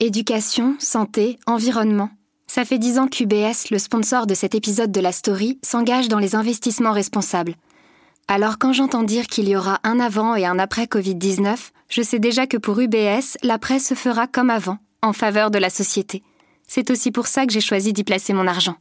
[0.00, 2.08] Éducation, santé, environnement.
[2.46, 6.20] Ça fait dix ans qu'UBS, le sponsor de cet épisode de la story, s'engage dans
[6.20, 7.56] les investissements responsables.
[8.28, 12.20] Alors quand j'entends dire qu'il y aura un avant et un après Covid-19, je sais
[12.20, 16.22] déjà que pour UBS, l'après se fera comme avant, en faveur de la société.
[16.68, 18.76] C'est aussi pour ça que j'ai choisi d'y placer mon argent.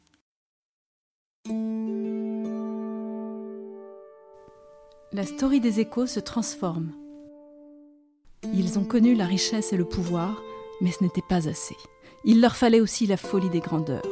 [5.13, 6.91] La story des échos se transforme.
[8.53, 10.43] Ils ont connu la richesse et le pouvoir,
[10.81, 11.77] mais ce n'était pas assez.
[12.23, 14.05] Il leur fallait aussi la folie des grandeurs.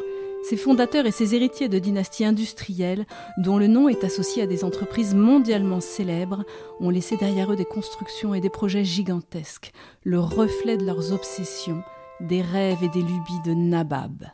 [0.48, 3.08] Ces fondateurs et ces héritiers de dynasties industrielles,
[3.38, 6.44] dont le nom est associé à des entreprises mondialement célèbres,
[6.80, 9.72] ont laissé derrière eux des constructions et des projets gigantesques,
[10.04, 11.82] le reflet de leurs obsessions,
[12.22, 14.28] des rêves et des lubies de Nabab.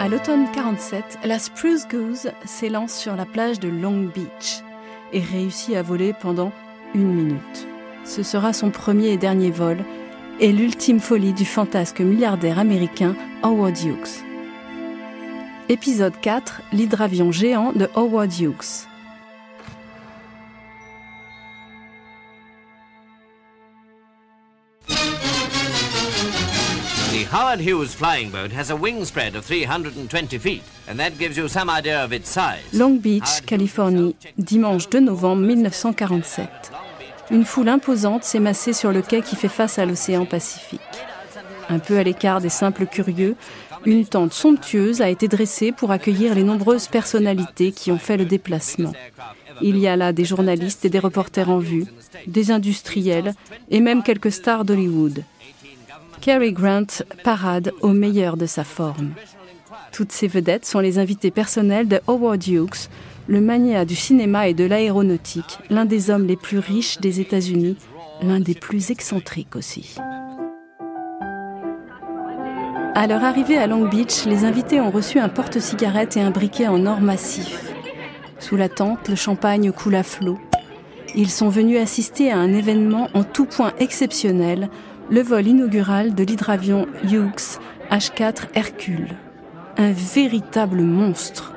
[0.00, 4.62] À l'automne 47, la Spruce Goose s'élance sur la plage de Long Beach
[5.12, 6.52] et réussit à voler pendant
[6.94, 7.69] une minute.
[8.04, 9.78] Ce sera son premier et dernier vol
[10.40, 14.24] et l'ultime folie du fantasque milliardaire américain Howard Hughes.
[15.68, 18.86] Épisode 4 L'hydravion géant de Howard Hughes.
[27.12, 31.36] The Howard Hughes flying boat has a wing spread of 320 feet, and that gives
[31.36, 32.62] you some idea of its size.
[32.72, 36.70] Long Beach, Californie, dimanche 2 novembre 1947.
[37.30, 40.80] Une foule imposante s'est massée sur le quai qui fait face à l'océan Pacifique.
[41.68, 43.36] Un peu à l'écart des simples curieux,
[43.86, 48.24] une tente somptueuse a été dressée pour accueillir les nombreuses personnalités qui ont fait le
[48.24, 48.92] déplacement.
[49.62, 51.86] Il y a là des journalistes et des reporters en vue,
[52.26, 53.34] des industriels
[53.70, 55.22] et même quelques stars d'Hollywood.
[56.20, 59.12] Cary Grant parade au meilleur de sa forme.
[59.92, 62.88] Toutes ces vedettes sont les invités personnels de Howard Hughes,
[63.30, 67.76] le magnat du cinéma et de l'aéronautique, l'un des hommes les plus riches des États-Unis,
[68.22, 69.94] l'un des plus excentriques aussi.
[72.96, 76.66] À leur arrivée à Long Beach, les invités ont reçu un porte-cigarette et un briquet
[76.66, 77.72] en or massif.
[78.40, 80.40] Sous la tente, le champagne coule à flot.
[81.14, 84.68] Ils sont venus assister à un événement en tout point exceptionnel,
[85.08, 87.60] le vol inaugural de l'hydravion Hughes
[87.92, 89.14] H4 Hercule.
[89.76, 91.54] Un véritable monstre.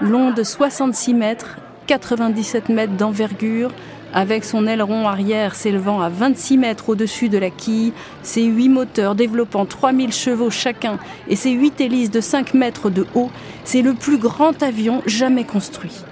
[0.00, 3.70] Long de 66 mètres, 97 mètres d'envergure,
[4.14, 9.14] avec son aileron arrière s'élevant à 26 mètres au-dessus de la quille, ses huit moteurs
[9.14, 13.30] développant 3000 chevaux chacun et ses huit hélices de 5 mètres de haut,
[13.64, 16.02] c'est le plus grand avion jamais construit.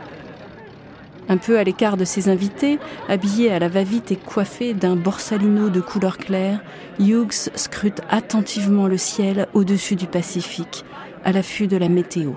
[1.30, 2.78] Un peu à l'écart de ses invités,
[3.08, 6.60] habillé à la va-vite et coiffé d'un borsalino de couleur claire,
[7.00, 10.84] Hughes scrute attentivement le ciel au-dessus du Pacifique,
[11.24, 12.32] à l'affût de la météo.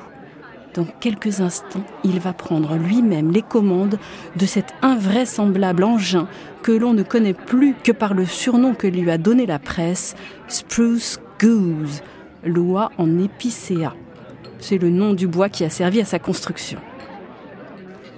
[0.73, 3.99] Dans quelques instants, il va prendre lui-même les commandes
[4.37, 6.27] de cet invraisemblable engin
[6.63, 10.15] que l'on ne connaît plus que par le surnom que lui a donné la presse,
[10.47, 12.01] Spruce Goose,
[12.45, 13.93] loi en épicéa.
[14.59, 16.79] C'est le nom du bois qui a servi à sa construction.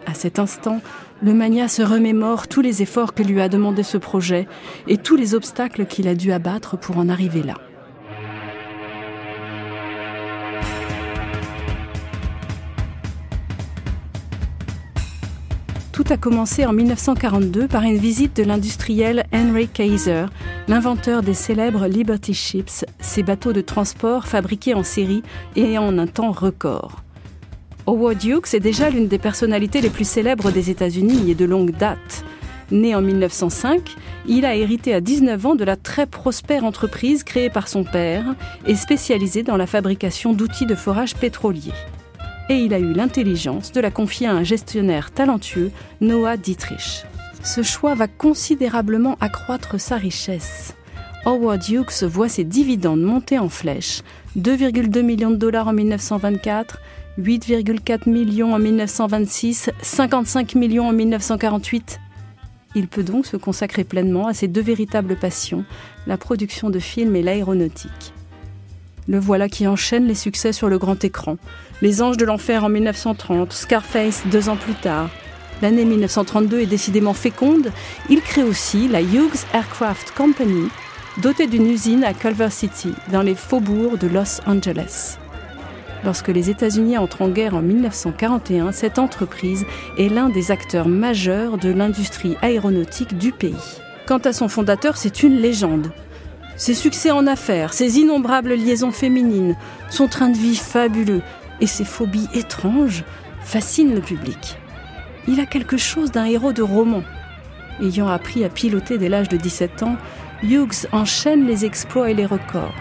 [0.06, 0.80] À cet instant,
[1.24, 4.48] le mania se remémore tous les efforts que lui a demandé ce projet
[4.88, 7.56] et tous les obstacles qu'il a dû abattre pour en arriver là.
[16.04, 20.26] Tout a commencé en 1942 par une visite de l'industriel Henry Kaiser,
[20.68, 25.24] l'inventeur des célèbres Liberty Ships, ces bateaux de transport fabriqués en série
[25.56, 27.04] et en un temps record.
[27.88, 31.72] Howard Hughes est déjà l'une des personnalités les plus célèbres des États-Unis et de longue
[31.72, 32.26] date.
[32.70, 33.96] Né en 1905,
[34.28, 38.36] il a hérité à 19 ans de la très prospère entreprise créée par son père
[38.68, 41.72] et spécialisée dans la fabrication d'outils de forage pétrolier.
[42.50, 47.06] Et il a eu l'intelligence de la confier à un gestionnaire talentueux, Noah Dietrich.
[47.44, 50.76] Ce choix va considérablement accroître sa richesse.
[51.26, 54.02] Howard Hughes voit ses dividendes monter en flèche,
[54.38, 56.80] 2,2 millions de dollars en 1924,
[57.20, 62.00] 8,4 millions en 1926, 55 millions en 1948.
[62.76, 65.64] Il peut donc se consacrer pleinement à ses deux véritables passions,
[66.08, 68.13] la production de films et l'aéronautique.
[69.08, 71.38] Le voilà qui enchaîne les succès sur le grand écran.
[71.82, 75.10] Les Anges de l'Enfer en 1930, Scarface deux ans plus tard.
[75.62, 77.72] L'année 1932 est décidément féconde.
[78.10, 80.70] Il crée aussi la Hughes Aircraft Company,
[81.22, 85.18] dotée d'une usine à Culver City, dans les faubourgs de Los Angeles.
[86.06, 89.66] Lorsque les États-Unis entrent en guerre en 1941, cette entreprise
[89.98, 93.80] est l'un des acteurs majeurs de l'industrie aéronautique du pays.
[94.06, 95.92] Quant à son fondateur, c'est une légende.
[96.56, 99.56] Ses succès en affaires, ses innombrables liaisons féminines,
[99.90, 101.22] son train de vie fabuleux
[101.62, 103.04] et ses phobies étranges
[103.42, 104.58] fascinent le public.
[105.28, 107.04] Il a quelque chose d'un héros de roman.
[107.82, 109.96] Ayant appris à piloter dès l'âge de 17 ans,
[110.44, 112.76] Hughes enchaîne les exploits et les records.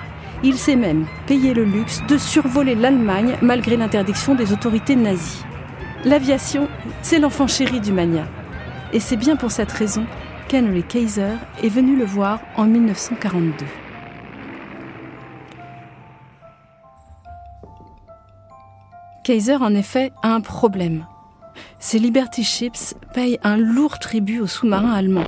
[0.44, 5.44] Il s'est même payé le luxe de survoler l'Allemagne malgré l'interdiction des autorités nazies.
[6.04, 6.68] L'aviation,
[7.00, 8.26] c'est l'enfant chéri du mania.
[8.92, 10.04] Et c'est bien pour cette raison
[10.52, 13.64] qu'Henry Kaiser est venu le voir en 1942.
[19.24, 21.06] Kaiser, en effet, a un problème.
[21.78, 25.24] Ses Liberty Ships payent un lourd tribut aux sous-marins allemands.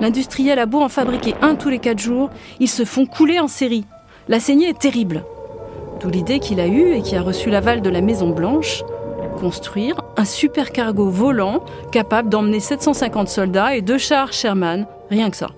[0.00, 2.28] L'industriel a beau en fabriquer un tous les quatre jours,
[2.60, 3.86] ils se font couler en série.
[4.28, 5.24] La saignée est terrible.
[5.98, 8.82] D'où l'idée qu'il a eue et qui a reçu l'aval de la Maison Blanche,
[9.40, 15.50] construire un supercargo volant capable d'emmener 750 soldats et deux chars Sherman, rien que ça.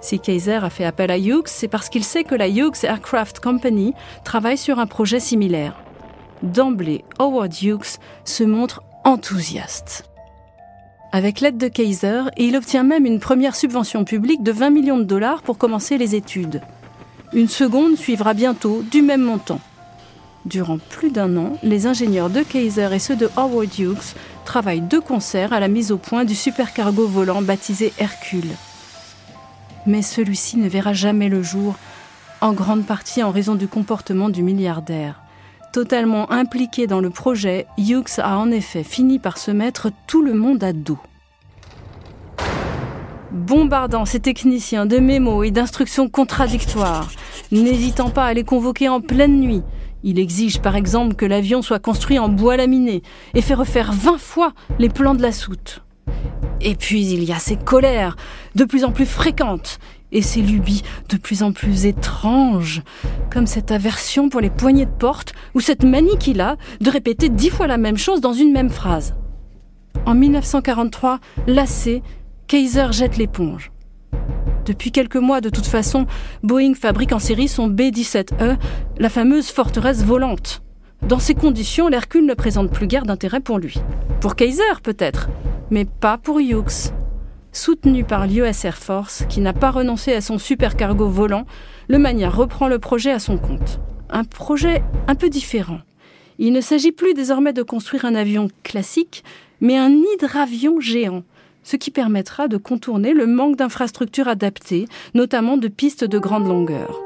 [0.00, 3.40] Si Kaiser a fait appel à Hughes, c'est parce qu'il sait que la Hughes Aircraft
[3.40, 3.92] Company
[4.24, 5.76] travaille sur un projet similaire.
[6.42, 10.08] D'emblée, Howard Hughes se montre enthousiaste.
[11.12, 15.04] Avec l'aide de Kaiser, il obtient même une première subvention publique de 20 millions de
[15.04, 16.62] dollars pour commencer les études.
[17.34, 19.60] Une seconde suivra bientôt du même montant.
[20.44, 24.98] Durant plus d'un an, les ingénieurs de Kaiser et ceux de Howard Hughes travaillent de
[24.98, 28.50] concert à la mise au point du supercargo volant baptisé Hercule.
[29.86, 31.76] Mais celui-ci ne verra jamais le jour,
[32.40, 35.20] en grande partie en raison du comportement du milliardaire.
[35.72, 40.34] Totalement impliqué dans le projet, Hughes a en effet fini par se mettre tout le
[40.34, 40.98] monde à dos.
[43.30, 47.10] Bombardant ses techniciens de mémos et d'instructions contradictoires,
[47.52, 49.62] n'hésitant pas à les convoquer en pleine nuit,
[50.02, 53.02] il exige par exemple que l'avion soit construit en bois laminé
[53.34, 55.82] et fait refaire 20 fois les plans de la soute.
[56.60, 58.16] Et puis il y a ses colères,
[58.54, 59.78] de plus en plus fréquentes,
[60.12, 62.82] et ses lubies de plus en plus étranges,
[63.30, 67.28] comme cette aversion pour les poignées de porte ou cette manie qu'il a de répéter
[67.28, 69.14] dix fois la même chose dans une même phrase.
[70.06, 72.02] En 1943, lassé,
[72.46, 73.72] Kaiser jette l'éponge.
[74.64, 76.06] Depuis quelques mois, de toute façon,
[76.42, 78.56] Boeing fabrique en série son B-17E,
[78.98, 80.62] la fameuse forteresse volante.
[81.02, 83.74] Dans ces conditions, l'Hercule ne présente plus guère d'intérêt pour lui.
[84.20, 85.28] Pour Kaiser, peut-être,
[85.70, 86.92] mais pas pour Hughes.
[87.50, 91.44] Soutenu par l'US Air Force, qui n'a pas renoncé à son supercargo volant,
[91.88, 93.80] le Mania reprend le projet à son compte.
[94.10, 95.80] Un projet un peu différent.
[96.38, 99.24] Il ne s'agit plus désormais de construire un avion classique,
[99.60, 101.24] mais un hydravion géant,
[101.62, 107.00] ce qui permettra de contourner le manque d'infrastructures adaptées, notamment de pistes de grande longueur.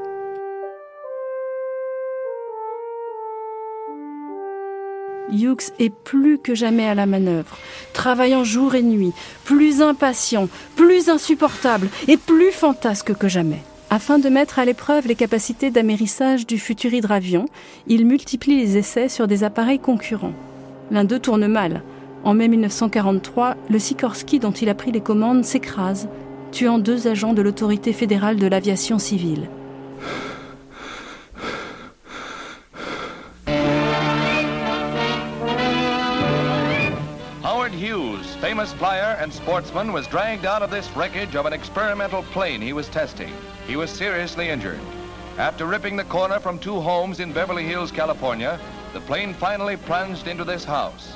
[5.31, 7.57] Hughes est plus que jamais à la manœuvre,
[7.93, 9.13] travaillant jour et nuit,
[9.43, 13.61] plus impatient, plus insupportable et plus fantasque que jamais.
[13.89, 17.45] Afin de mettre à l'épreuve les capacités d'amérissage du futur hydravion,
[17.87, 20.33] il multiplie les essais sur des appareils concurrents.
[20.91, 21.83] L'un d'eux tourne mal,
[22.23, 26.09] en mai 1943, le Sikorsky dont il a pris les commandes s'écrase,
[26.51, 29.49] tuant deux agents de l'autorité fédérale de l'aviation civile.
[37.43, 42.23] Howard Hughes, famous flyer and sportsman, was dragged out of this wreckage of an experimental
[42.33, 43.33] plane he was testing.
[43.67, 44.79] He was seriously injured.
[45.37, 48.59] After ripping the corner from two homes in Beverly Hills, California,
[48.93, 51.13] the plane finally plunged into this house.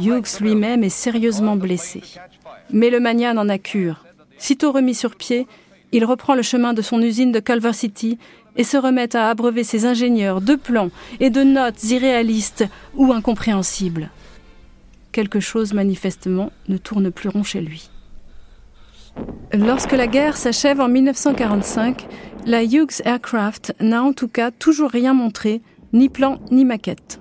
[0.00, 2.02] Hughes lui-même est sérieusement blessé.
[2.70, 4.04] Mais le mania n'en a cure.
[4.38, 5.46] Sitôt remis sur pied,
[5.92, 8.18] il reprend le chemin de son usine de Culver City
[8.56, 14.10] et se remet à abreuver ses ingénieurs de plans et de notes irréalistes ou incompréhensibles.
[15.12, 17.90] Quelque chose manifestement ne tourne plus rond chez lui.
[19.52, 22.06] Lorsque la guerre s'achève en 1945,
[22.46, 25.60] la Hughes Aircraft n'a en tout cas toujours rien montré,
[25.92, 27.19] ni plan ni maquette.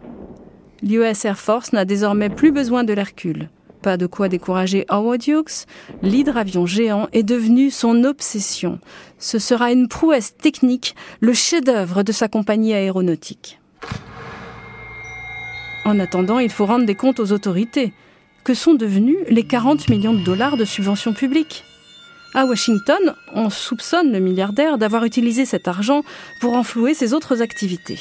[0.82, 3.50] L'US Air Force n'a désormais plus besoin de l'Hercule.
[3.82, 5.66] Pas de quoi décourager Howard Hughes,
[6.02, 8.80] l'hydravion géant est devenu son obsession.
[9.20, 13.60] Ce sera une prouesse technique, le chef-d'œuvre de sa compagnie aéronautique.
[15.86, 17.94] En attendant, il faut rendre des comptes aux autorités.
[18.44, 21.64] Que sont devenus les 40 millions de dollars de subventions publiques?
[22.34, 26.04] À Washington, on soupçonne le milliardaire d'avoir utilisé cet argent
[26.42, 28.00] pour enflouer ses autres activités.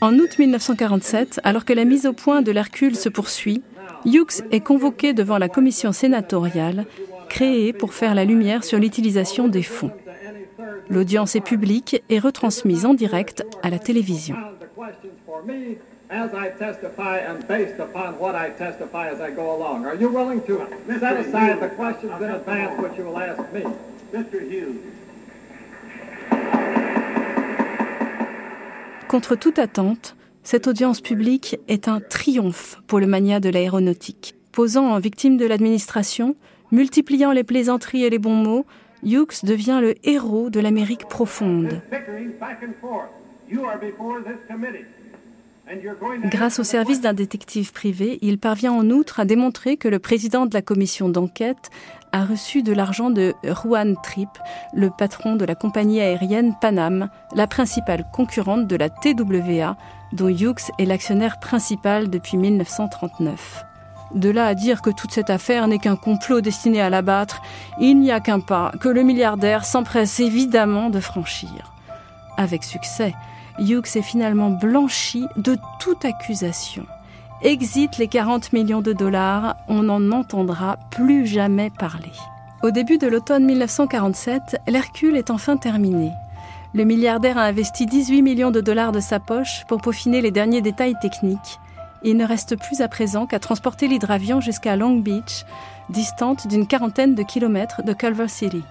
[0.00, 3.62] En août 1947, alors que la mise au point de l'Hercule se poursuit,
[4.04, 6.86] Hughes est convoqué devant la commission sénatoriale
[7.28, 9.92] créée pour faire la lumière sur l'utilisation des fonds.
[10.88, 14.36] L'audience est publique et retransmise en direct à la télévision.
[29.10, 30.14] Contre toute attente,
[30.44, 34.36] cette audience publique est un triomphe pour le mania de l'aéronautique.
[34.52, 36.36] Posant en victime de l'administration,
[36.70, 38.66] multipliant les plaisanteries et les bons mots,
[39.02, 41.82] Hughes devient le héros de l'Amérique profonde.
[46.24, 50.46] Grâce au service d'un détective privé, il parvient en outre à démontrer que le président
[50.46, 51.70] de la commission d'enquête
[52.12, 54.30] a reçu de l'argent de Juan Tripp,
[54.74, 59.76] le patron de la compagnie aérienne Panam, la principale concurrente de la TWA,
[60.12, 63.64] dont Hughes est l'actionnaire principal depuis 1939.
[64.14, 67.42] De là à dire que toute cette affaire n'est qu'un complot destiné à l'abattre,
[67.78, 71.72] il n'y a qu'un pas que le milliardaire s'empresse évidemment de franchir.
[72.36, 73.14] Avec succès,
[73.58, 76.86] Hughes est finalement blanchi de toute accusation.
[77.42, 82.12] Exit les 40 millions de dollars, on n'en entendra plus jamais parler.
[82.62, 86.12] Au début de l'automne 1947, l'Hercule est enfin terminé.
[86.74, 90.60] Le milliardaire a investi 18 millions de dollars de sa poche pour peaufiner les derniers
[90.60, 91.58] détails techniques.
[92.02, 95.44] Il ne reste plus à présent qu'à transporter l'hydravion jusqu'à Long Beach,
[95.88, 98.62] distante d'une quarantaine de kilomètres de Culver City.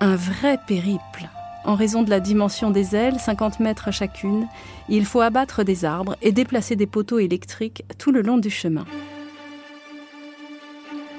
[0.00, 1.28] Un vrai périple.
[1.64, 4.46] En raison de la dimension des ailes, 50 mètres chacune,
[4.88, 8.86] il faut abattre des arbres et déplacer des poteaux électriques tout le long du chemin.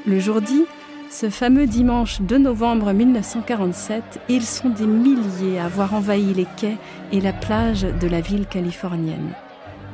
[0.08, 0.66] Le jour dit,
[1.12, 6.78] ce fameux dimanche 2 novembre 1947, ils sont des milliers à avoir envahi les quais
[7.12, 9.34] et la plage de la ville californienne.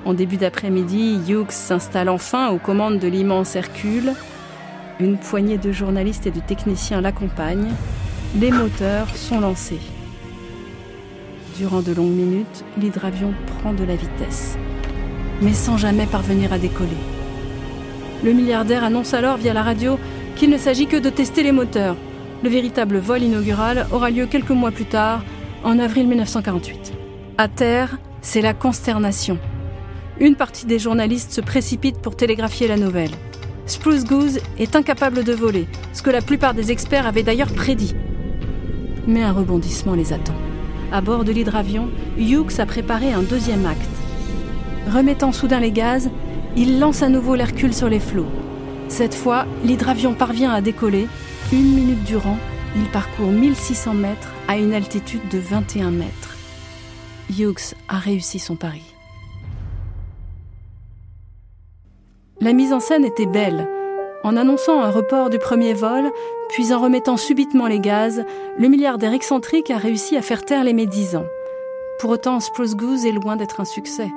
[0.06, 4.14] En début d'après-midi, Hughes s'installe enfin aux commandes de l'immense Hercule.
[5.02, 7.74] Une poignée de journalistes et de techniciens l'accompagnent.
[8.40, 9.82] Les moteurs sont lancés.
[11.58, 14.60] Durant de longues minutes, l'hydravion prend de la vitesse,
[15.42, 16.90] mais sans jamais parvenir à décoller.
[18.24, 19.98] Le milliardaire annonce alors via la radio
[20.36, 21.96] qu'il ne s'agit que de tester les moteurs.
[22.44, 25.24] Le véritable vol inaugural aura lieu quelques mois plus tard,
[25.64, 26.94] en avril 1948.
[27.40, 29.40] À terre, c'est la consternation.
[30.20, 33.12] Une partie des journalistes se précipite pour télégraphier la nouvelle.
[33.66, 37.96] Spruce Goose est incapable de voler, ce que la plupart des experts avaient d'ailleurs prédit.
[39.08, 40.36] Mais un rebondissement les attend
[40.92, 43.90] à bord de l'hydravion, Hughes a préparé un deuxième acte.
[44.92, 46.10] Remettant soudain les gaz,
[46.56, 48.32] il lance à nouveau l'Hercule sur les flots.
[48.88, 51.08] Cette fois, l'hydravion parvient à décoller.
[51.52, 52.38] Une minute durant,
[52.76, 56.38] il parcourt 1600 mètres à une altitude de 21 mètres.
[57.30, 58.84] Hughes a réussi son pari.
[62.40, 63.68] La mise en scène était belle.
[64.24, 66.12] En annonçant un report du premier vol,
[66.50, 68.24] puis en remettant subitement les gaz,
[68.58, 71.26] le milliardaire excentrique a réussi à faire taire les médisants.
[72.00, 74.12] Pour autant, Spruce Goose est loin d'être un succès.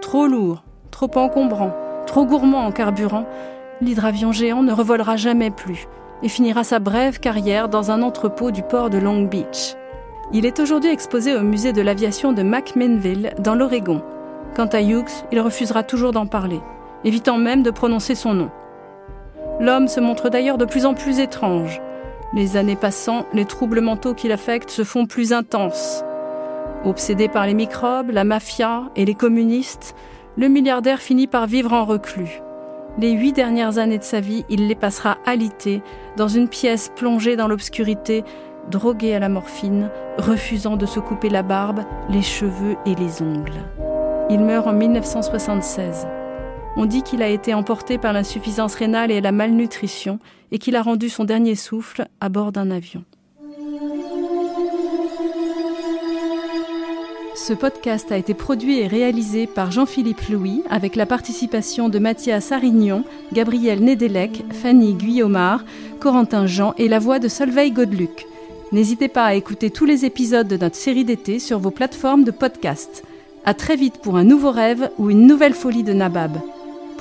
[0.00, 1.72] Trop lourd, trop encombrant,
[2.06, 3.26] trop gourmand en carburant,
[3.80, 5.86] l'hydravion géant ne revolera jamais plus
[6.22, 9.76] et finira sa brève carrière dans un entrepôt du port de Long Beach.
[10.32, 14.02] Il est aujourd'hui exposé au musée de l'aviation de McMinnville, dans l'Oregon.
[14.56, 16.60] Quant à Hughes, il refusera toujours d'en parler,
[17.04, 18.50] évitant même de prononcer son nom.
[19.62, 21.80] L'homme se montre d'ailleurs de plus en plus étrange.
[22.34, 26.02] Les années passant, les troubles mentaux qui l'affectent se font plus intenses.
[26.84, 29.94] Obsédé par les microbes, la mafia et les communistes,
[30.36, 32.42] le milliardaire finit par vivre en reclus.
[32.98, 35.80] Les huit dernières années de sa vie, il les passera alité,
[36.16, 38.24] dans une pièce plongée dans l'obscurité,
[38.68, 43.62] drogué à la morphine, refusant de se couper la barbe, les cheveux et les ongles.
[44.28, 46.08] Il meurt en 1976.
[46.76, 50.18] On dit qu'il a été emporté par l'insuffisance rénale et la malnutrition
[50.52, 53.04] et qu'il a rendu son dernier souffle à bord d'un avion.
[57.34, 62.52] Ce podcast a été produit et réalisé par Jean-Philippe Louis avec la participation de Mathias
[62.52, 65.64] Arignon, Gabriel Nedelec, Fanny Guillaumard,
[65.98, 68.26] Corentin Jean et la voix de Solveig Godeluc.
[68.70, 72.30] N'hésitez pas à écouter tous les épisodes de notre série d'été sur vos plateformes de
[72.30, 73.02] podcast.
[73.44, 76.38] À très vite pour un nouveau rêve ou une nouvelle folie de Nabab.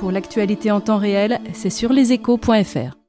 [0.01, 3.00] Pour l'actualité en temps réel, c'est sur leséchos.fr.